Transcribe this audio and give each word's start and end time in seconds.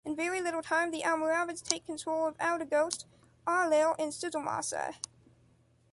In 0.03 0.15
very 0.15 0.41
little 0.41 0.63
time, 0.63 0.89
the 0.89 1.03
Almoravids 1.03 1.61
take 1.61 1.85
control 1.85 2.25
of 2.25 2.35
Aoudaghost, 2.39 3.05
Awlil 3.45 3.93
and 3.99 4.11
Sijilmassa. 4.11 4.95